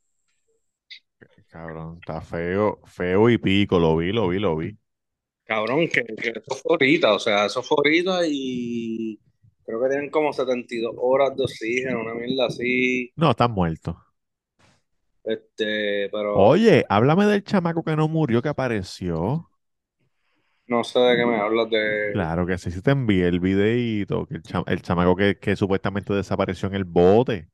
[1.48, 3.78] Cabrón, está feo, feo y pico.
[3.78, 4.76] Lo vi, lo vi, lo vi.
[5.44, 9.18] Cabrón, que, que eso fue ahorita, o sea, eso fue ahorita y
[9.64, 13.10] creo que tienen como 72 horas de oxígeno, una mierda así.
[13.16, 13.98] No, está muerto.
[15.24, 19.47] Este, pero Oye, háblame del chamaco que no murió, que apareció.
[20.68, 21.80] No sé de qué me hablas de.
[22.12, 26.12] Claro que sí, sí te envié el videíto, que el, el chamaco que, que supuestamente
[26.14, 27.48] desapareció en el bote,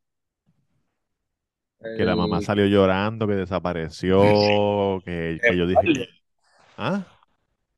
[1.93, 6.09] que la mamá salió llorando, que desapareció, que, que yo dije,
[6.77, 7.07] ¿ah?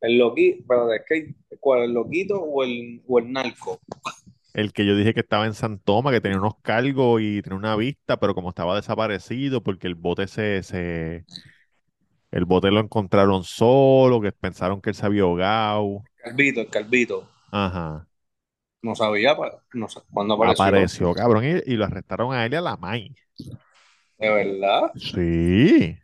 [0.00, 1.82] El loquito, pero es que, ¿cuál?
[1.82, 3.80] ¿El loquito o el, o el narco?
[4.52, 7.58] El que yo dije que estaba en San Tomás, que tenía unos cargos y tenía
[7.58, 11.26] una vista, pero como estaba desaparecido porque el bote se, se,
[12.30, 16.02] el bote lo encontraron solo, que pensaron que él se había ahogado.
[16.22, 17.26] Calvito, el Calvito.
[17.50, 18.06] Ajá.
[18.82, 19.36] No sabía,
[19.74, 20.64] no sé cuándo apareció.
[20.64, 23.14] Apareció, cabrón, y, y lo arrestaron a él y a la May.
[24.18, 24.92] ¿De verdad?
[24.94, 25.98] Sí.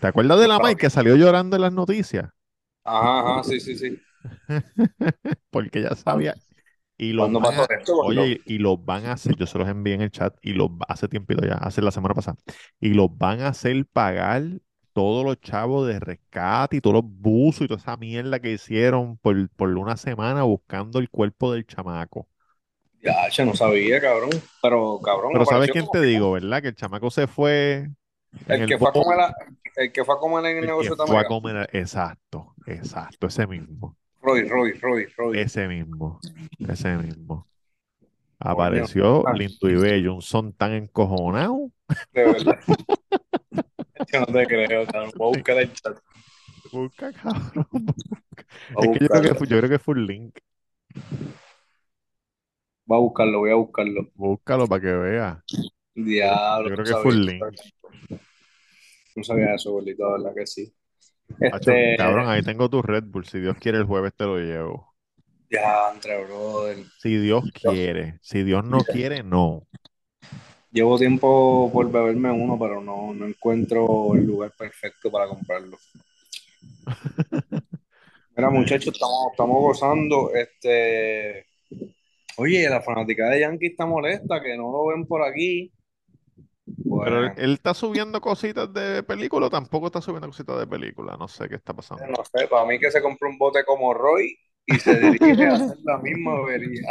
[0.00, 2.30] ¿Te acuerdas de la May que salió llorando en las noticias?
[2.84, 4.00] Ajá, ajá, sí, sí, sí.
[5.50, 6.34] Porque ya sabía.
[6.98, 7.96] Y los ¿Cuándo van a- esto?
[8.00, 10.70] Oye, y los van a hacer, yo se los envié en el chat y los
[10.88, 12.36] hace tiempito ya, hace la semana pasada,
[12.80, 14.44] y los van a hacer pagar
[14.98, 19.16] todos los chavos de rescate y todos los buzos y toda esa mierda que hicieron
[19.18, 22.26] por, por una semana buscando el cuerpo del chamaco.
[23.00, 24.30] Ya, che, no sabía, cabrón.
[24.60, 26.60] Pero, cabrón, Pero ¿sabes quién te que- digo, verdad?
[26.62, 27.88] Que el chamaco se fue
[28.48, 29.34] El el que fue a comer, a-
[29.76, 31.26] el que fue a comer en el negocio fue a también.
[31.28, 33.96] comer, exacto, exacto, ese mismo.
[34.20, 35.38] Roy, Roy, Roy, Roy.
[35.38, 36.18] Ese mismo,
[36.58, 37.46] ese mismo.
[38.40, 39.32] Apareció Ah.
[39.32, 41.70] lindo y bello, un son tan encojonado.
[42.12, 42.58] De verdad.
[44.12, 45.10] No te creo, cabrón.
[45.16, 45.98] Voy a buscar el chat.
[46.72, 47.66] Busca, cabrón.
[48.74, 50.38] Voy Es que yo creo que yo creo que fue un link.
[52.88, 54.08] a buscarlo, voy a buscarlo.
[54.14, 55.38] Búscalo para que veas.
[55.94, 57.44] Diablo, Yo creo no que sabía fue un link.
[59.16, 60.72] No sabía eso, gordito, la verdad que sí.
[61.40, 63.26] Este, cabrón, ahí tengo tu Red Bull.
[63.26, 64.94] Si Dios quiere, el jueves te lo llevo.
[65.50, 66.84] ya, entre brother.
[67.00, 68.18] Si Dios quiere.
[68.22, 69.67] Si Dios no quiere, no.
[70.70, 75.78] Llevo tiempo por beberme uno, pero no, no encuentro el lugar perfecto para comprarlo.
[78.36, 80.30] Mira, muchachos, estamos, estamos gozando.
[80.34, 81.46] Este,
[82.36, 85.72] oye, la fanática de Yankee está molesta, que no lo ven por aquí.
[87.04, 91.16] Pero él, está subiendo cositas de película o tampoco está subiendo cositas de película.
[91.16, 92.06] No sé qué está pasando.
[92.06, 95.54] no sé, para mí que se compró un bote como Roy y se dirige a
[95.54, 96.88] hacer la misma avería.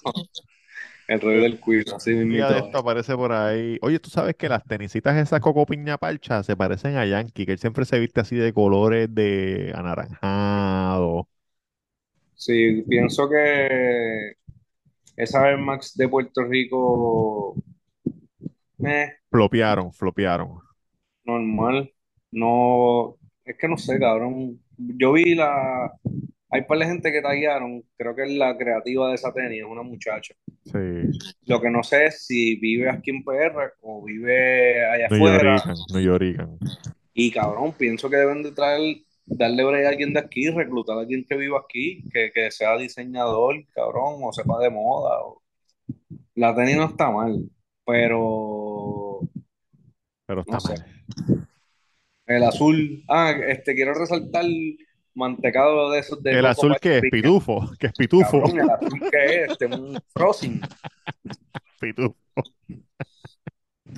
[1.06, 2.54] El Roy del cuido, así día mismito.
[2.54, 3.78] de esto aparece por ahí.
[3.82, 7.54] Oye, tú sabes que las tenisitas esas Coco Piña Parcha se parecen a Yankee, que
[7.54, 11.28] él siempre se viste así de colores de anaranjado.
[12.36, 14.34] Sí, pienso que
[15.18, 17.56] esa Air Max de Puerto Rico,
[18.84, 20.62] eh, Flopearon, flopearon.
[21.26, 21.94] normal.
[22.32, 24.60] No, es que no sé, cabrón.
[24.78, 25.92] Yo vi la.
[26.50, 27.84] Hay par de gente que taguearon.
[27.98, 30.34] Creo que es la creativa de esa tenis, es una muchacha.
[30.66, 30.78] Sí.
[31.46, 35.64] Lo que no sé es si vive aquí en PR o vive allá No afuera.
[35.94, 36.58] no llorican.
[37.14, 41.02] Y cabrón, pienso que deben de traer, darle break a alguien de aquí, reclutar a
[41.02, 45.20] alguien que viva aquí, que, que sea diseñador, cabrón, o sepa de moda.
[45.24, 45.42] o-
[46.36, 47.44] La tenis no está mal,
[47.86, 49.20] pero
[50.28, 50.76] Pero está No sé.
[52.28, 53.04] El azul.
[53.08, 54.46] Ah, este quiero resaltar
[55.18, 58.44] mantecado de esos de El azul que es pitufo, que es pitufo.
[58.44, 60.62] Cabrón, el azul que es, este, un frozen.
[61.80, 62.16] Pitufo.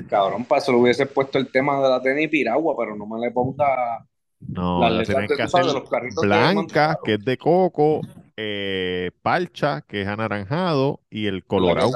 [0.08, 3.20] Cabrón, para eso le hubiese puesto el tema de la tenis piragua, pero no me
[3.20, 4.08] le ponga
[4.40, 8.02] No, la tienen que hacer de los carritos blanca, que es de coco,
[8.38, 11.92] eh, parcha, que es anaranjado, y el colorado,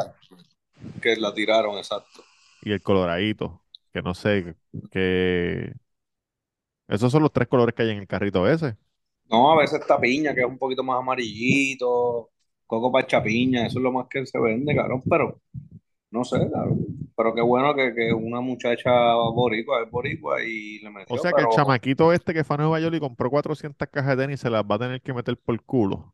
[1.02, 2.24] que la tiraron, exacto.
[2.62, 3.62] y el coloradito,
[3.94, 4.56] que no sé,
[4.92, 5.74] que...
[6.88, 8.78] Esos son los tres colores que hay en el carrito ese.
[9.30, 12.30] No, a veces está piña, que es un poquito más amarillito,
[12.68, 15.42] coco pacha piña, eso es lo más que se vende, cabrón, pero
[16.12, 16.86] no sé, cabrón.
[17.16, 21.34] Pero qué bueno que, que una muchacha boricua es boricua y le O metió, sea
[21.34, 24.42] que el chamaquito este que fue a Nueva York y compró 400 cajas de tenis
[24.42, 26.14] se las va a tener que meter por culo.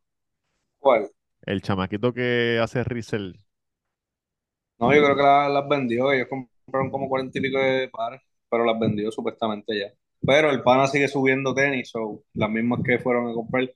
[0.79, 1.09] ¿cuál?
[1.41, 3.33] El chamaquito que hace resell.
[4.79, 8.21] No, yo creo que la- las vendió, ellos compraron como cuarenta y pico de pares,
[8.49, 9.93] pero las vendió supuestamente ya.
[10.25, 13.71] Pero el pana sigue subiendo tenis, so, las mismas que fueron a comprar.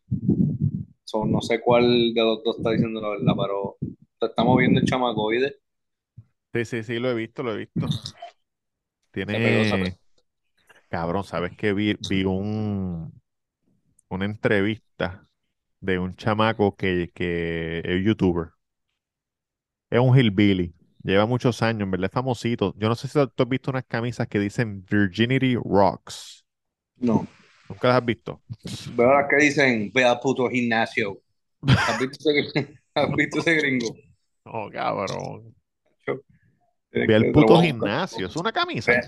[1.04, 3.78] So, no sé cuál de los dos está diciendo la verdad, pero
[4.20, 5.56] te estamos viendo el chamacoide.
[6.54, 7.88] Sí, sí, sí, lo he visto, lo he visto.
[9.14, 9.84] Se pegó, se pegó.
[9.84, 9.98] Tiene...
[10.90, 11.74] Cabrón, ¿sabes qué?
[11.74, 13.12] Vi, vi un,
[14.10, 15.28] una entrevista
[15.80, 18.50] de un chamaco que, que es youtuber.
[19.90, 20.74] Es un hillbilly.
[21.04, 22.74] Lleva muchos años, en verdad es famosito.
[22.78, 26.46] Yo no sé si tú has visto unas camisas que dicen Virginity Rocks.
[26.98, 27.28] No.
[27.68, 28.42] ¿Nunca las has visto?
[28.96, 31.20] Veo las que dicen, ve al puto gimnasio.
[31.68, 33.96] ¿Has visto ese, has visto ese gringo?
[34.46, 35.54] Oh, cabrón.
[36.92, 38.28] Tienes Ve al puto gimnasio.
[38.28, 38.92] Es una camisa.
[38.92, 39.02] Ve,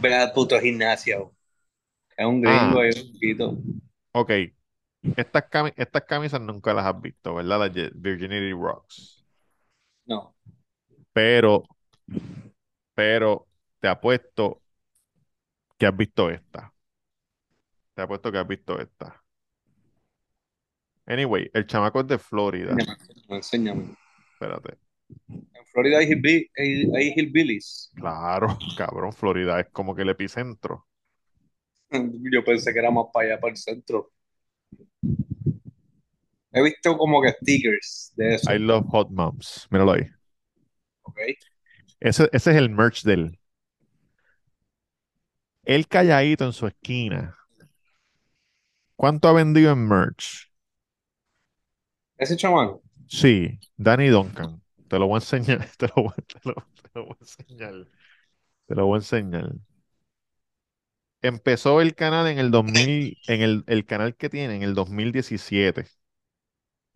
[0.00, 1.34] ve al puto gimnasio.
[2.16, 2.66] Es un Ah.
[2.68, 3.58] gringo, es un poquito.
[4.12, 4.30] Ok.
[5.16, 7.58] Estas, cami- estas camisas nunca las has visto, ¿verdad?
[7.58, 9.24] Las Virginity Rocks.
[10.06, 10.33] No.
[11.14, 11.62] Pero,
[12.94, 13.46] pero
[13.80, 14.60] te apuesto
[15.78, 16.72] que has visto esta.
[17.94, 19.22] Te apuesto que has visto esta.
[21.06, 22.72] Anyway, el chamaco es de Florida.
[22.72, 22.96] Enséñame,
[23.28, 23.94] enséñame.
[24.32, 24.78] Espérate.
[25.28, 27.92] En Florida hay, hillbi- hay, hay hillbillies.
[27.94, 30.86] Claro, cabrón, Florida es como que el epicentro.
[32.32, 34.10] Yo pensé que era más para allá, para el centro.
[36.52, 38.50] He visto como que stickers de eso.
[38.52, 39.66] I love hot moms.
[39.70, 40.13] Míralo ahí.
[41.04, 41.18] ¿Ok?
[42.00, 43.38] Ese, ese es el merch de él.
[45.66, 47.36] Él calladito en su esquina.
[48.96, 50.50] ¿Cuánto ha vendido en merch?
[52.18, 52.82] Ese chamaco.
[53.06, 54.62] Sí, Danny Duncan.
[54.88, 55.66] Te lo voy a enseñar.
[55.78, 57.74] Te lo voy, te lo- te lo voy a enseñar.
[58.66, 59.52] Te lo voy a enseñar.
[61.22, 65.86] Empezó el canal en el 2000, en el, el canal que tiene en el 2017.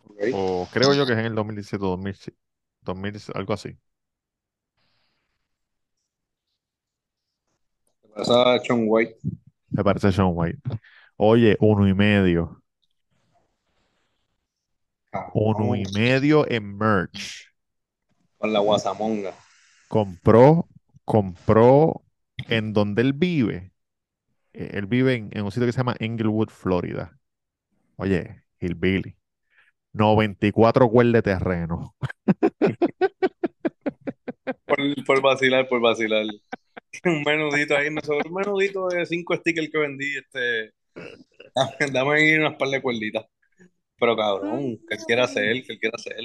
[0.05, 0.23] ¿ok?
[0.31, 2.17] O creo yo que es en el 2017 o 2000,
[2.83, 3.79] 2017, algo así.
[8.19, 9.17] ¿Qué pasa, Sean White?
[9.71, 10.61] Me parece Sean White.
[11.17, 12.63] Oye, uno y medio.
[15.33, 17.47] Uno y medio en merch.
[18.39, 19.33] Con la guasamonga.
[19.89, 20.69] Compró,
[21.05, 22.05] compró
[22.49, 23.73] en donde él vive.
[24.55, 27.19] Eh, Él vive en, en un sitio que se llama Englewood, Florida.
[27.97, 29.17] Oye, Hillbilly.
[29.93, 31.97] 94 cuerdas de terreno.
[34.67, 36.25] Por, por vacilar, por vacilar.
[37.05, 40.73] Un menudito ahí, me sobró un menudito de cinco stickers que vendí, este.
[41.93, 43.27] Dame, ahí unas par de cuerditas.
[43.99, 46.17] Pero cabrón, que él quiera hacer, que él quiera hacer.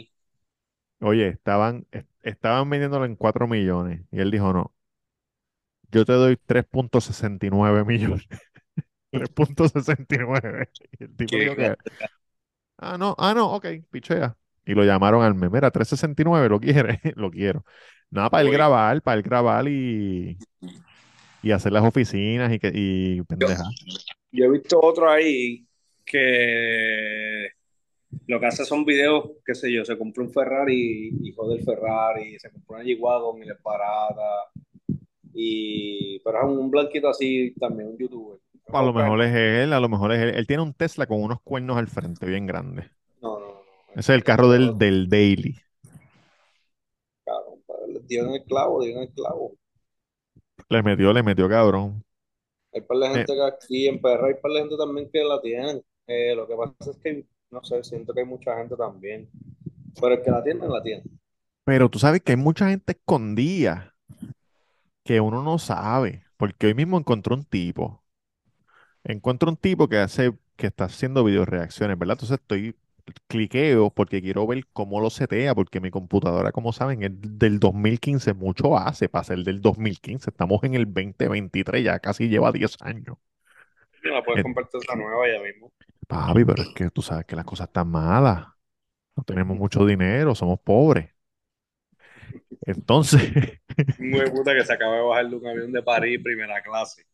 [1.01, 4.01] Oye, estaban, est- estaban vendiéndolo en 4 millones.
[4.11, 4.73] Y él dijo, no,
[5.91, 8.25] yo te doy 3.69 millones.
[9.11, 10.69] 3.69.
[10.99, 11.75] Y el tipo dijo que,
[12.77, 14.37] ah, no, ah, no, ok, pichea.
[14.65, 16.99] Y lo llamaron al mes, mira, 369, ¿lo quieres?
[17.15, 17.65] Lo quiero.
[18.13, 18.57] Nada, para él Oye.
[18.57, 20.37] grabar, para él grabar y,
[21.41, 23.63] y hacer las oficinas y, que, y pendeja.
[24.31, 25.65] Yo he visto otro ahí
[26.05, 27.49] que
[28.27, 32.37] lo que hace son videos, qué sé yo, se compró un Ferrari, hijo del Ferrari,
[32.37, 34.51] se compró una G-Wagon y le es barata.
[35.33, 38.39] Y, pero es un blanquito así también, un youtuber.
[38.67, 40.35] A lo mejor es él, a lo mejor es él.
[40.35, 42.91] Él tiene un Tesla con unos cuernos al frente, bien grande.
[43.21, 43.61] No, no, no.
[43.89, 45.57] Ese es el carro del, del Daily.
[48.09, 49.57] En el clavo, dio en el clavo.
[50.69, 52.03] Le metió, le metió cabrón.
[52.73, 53.27] Hay par de Eh.
[53.27, 55.81] gente que aquí en PR hay par de gente también que la tienen.
[56.07, 59.29] Eh, lo que pasa es que, no sé, siento que hay mucha gente también.
[60.01, 61.03] Pero el que la tiene, la tiene.
[61.65, 63.95] Pero tú sabes que hay mucha gente escondida
[65.03, 66.23] que uno no sabe.
[66.37, 68.03] Porque hoy mismo encontré un tipo.
[69.03, 72.15] Encuentro un tipo que hace, que está haciendo video reacciones, ¿verdad?
[72.15, 72.75] Entonces estoy
[73.27, 78.33] cliqueo porque quiero ver cómo lo setea, porque mi computadora, como saben, es del 2015,
[78.33, 80.29] mucho hace para ser del 2015.
[80.29, 83.17] Estamos en el 2023, ya casi lleva 10 años.
[84.03, 85.71] No la puedes compartir esa nueva ya mismo.
[86.07, 88.47] Papi, pero es que tú sabes que las cosas están malas.
[89.15, 91.09] No tenemos mucho dinero, somos pobres.
[92.65, 93.21] Entonces,
[93.99, 97.05] güey puta que se acaba de bajar de un avión de París, primera clase.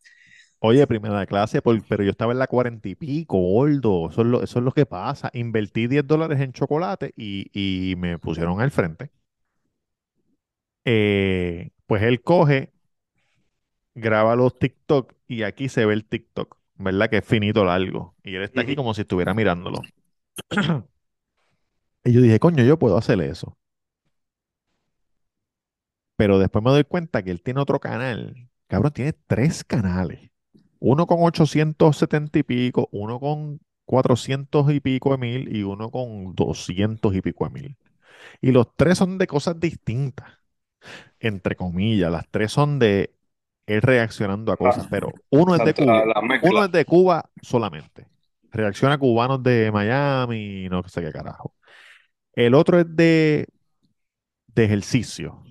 [0.60, 4.10] Oye, primera clase, por- pero yo estaba en la cuarenta y pico, gordo.
[4.10, 5.30] Eso es lo, eso es lo que pasa.
[5.34, 7.50] Invertí 10 dólares en chocolate y,
[7.92, 9.12] y me pusieron al frente.
[10.86, 12.72] Eh, pues él coge,
[13.96, 17.10] graba los TikTok y aquí se ve el TikTok, ¿verdad?
[17.10, 18.16] Que es finito largo.
[18.24, 19.90] Y él está aquí como si estuviera mirándolo.
[22.04, 23.58] Y yo dije, coño, yo puedo hacer eso.
[26.18, 28.50] Pero después me doy cuenta que él tiene otro canal.
[28.68, 30.30] Cabrón, tiene tres canales.
[30.80, 36.36] Uno con 870 y pico, uno con 400 y pico de mil y uno con
[36.36, 37.78] 200 y pico de mil.
[38.42, 40.28] Y los tres son de cosas distintas.
[41.20, 43.14] Entre comillas, las tres son de
[43.66, 46.04] él reaccionando a cosas, pero uno es de Cuba.
[46.44, 48.08] Uno es de Cuba solamente.
[48.52, 51.54] Reacciona a cubanos de Miami no sé qué carajo.
[52.34, 53.48] El otro es de,
[54.48, 55.44] de ejercicio.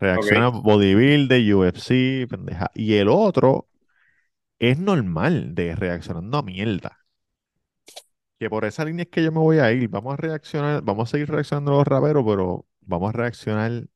[0.00, 2.70] Reacciona a bodybuilder, UFC, pendeja.
[2.74, 3.68] Y el otro
[4.62, 7.00] es normal de reaccionando a mierda.
[8.38, 9.88] Que por esa línea es que yo me voy a ir.
[9.88, 13.88] Vamos a reaccionar, vamos a seguir reaccionando a los raperos, pero vamos a reaccionar.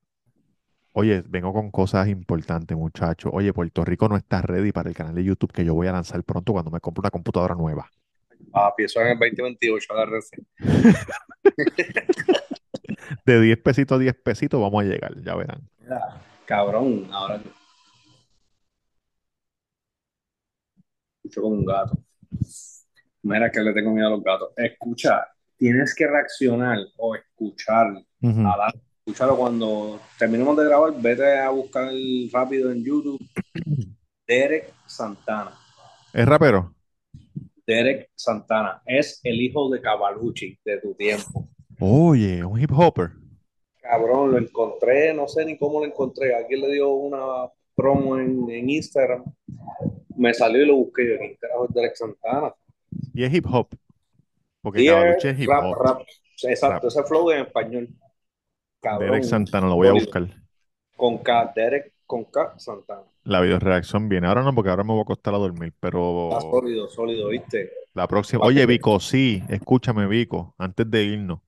[0.91, 3.31] Oye, vengo con cosas importantes, muchachos.
[3.33, 5.93] Oye, Puerto Rico no está ready para el canal de YouTube que yo voy a
[5.93, 7.89] lanzar pronto cuando me compre una computadora nueva.
[8.51, 10.37] Papi, eso en el 2028, agárrense.
[13.25, 15.61] De 10 pesitos a 10 pesitos vamos a llegar, ya verán.
[15.79, 17.41] Mira, cabrón, ahora
[21.27, 21.99] escucho como un gato.
[23.22, 24.51] Mira que le tengo miedo a los gatos.
[24.57, 27.93] Escucha, tienes que reaccionar o escuchar.
[28.22, 28.41] Ujú.
[28.41, 28.74] a la-
[29.05, 31.91] escúchalo cuando terminemos de grabar, vete a buscar
[32.33, 33.20] rápido en YouTube.
[34.27, 35.53] Derek Santana.
[36.12, 36.74] ¿Es rapero?
[37.66, 41.49] Derek Santana es el hijo de Cavalucci de tu tiempo.
[41.79, 43.11] Oye, un hip hopper.
[43.81, 46.35] Cabrón, lo encontré, no sé ni cómo lo encontré.
[46.35, 49.22] Alguien le dio una promo en, en Instagram.
[50.17, 51.09] Me salió y lo busqué.
[51.11, 52.55] Yo, ¿quién carajo es Derek Santana?
[53.12, 53.69] Y es hip hop.
[54.62, 54.89] Porque Y
[55.29, 55.81] es hip rap, hop.
[55.85, 56.03] rap.
[56.43, 56.89] Exacto, Rap.
[56.89, 57.89] ese flow en español.
[58.81, 58.99] Cabrón.
[58.99, 60.29] Derek Santana, lo voy a buscar.
[60.97, 63.07] Con K, Derek con K, Santana.
[63.25, 64.27] La videoreacción viene.
[64.27, 65.75] Ahora no, porque ahora me voy a acostar a dormir,
[66.29, 67.73] Está pero sólido, sólido, ¿viste?
[67.95, 68.45] la próxima.
[68.45, 71.41] Oye, Vico, sí, escúchame, Vico, antes de irnos,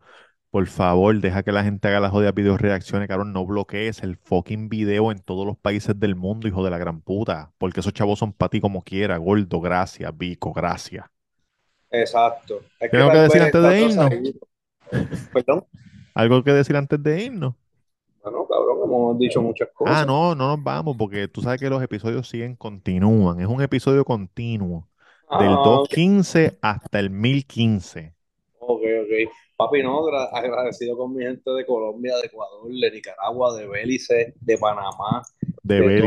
[0.50, 4.68] por favor, deja que la gente haga las jodidas videoreacciones, cabrón, no bloquees el fucking
[4.68, 8.18] video en todos los países del mundo, hijo de la gran puta, porque esos chavos
[8.18, 11.04] son para ti como quiera, gordo, gracias, Vico, gracias.
[11.90, 12.60] Exacto.
[12.80, 14.10] Es ¿Tengo que decir antes de irnos?
[15.32, 15.66] Perdón.
[16.14, 17.54] ¿Algo que decir antes de irnos?
[18.22, 19.96] Bueno, cabrón, hemos dicho muchas cosas.
[19.98, 23.62] Ah, no, no nos vamos, porque tú sabes que los episodios siguen, continúan, es un
[23.62, 24.88] episodio continuo,
[25.30, 28.17] del Ah, 215 hasta el 1015.
[28.70, 29.32] Ok, ok.
[29.56, 34.58] Papi, no, agradecido con mi gente de Colombia, de Ecuador, de Nicaragua, de Bélice, de
[34.58, 35.22] Panamá.
[35.62, 36.02] De, de